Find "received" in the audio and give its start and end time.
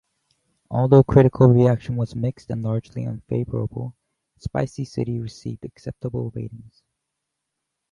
5.19-5.63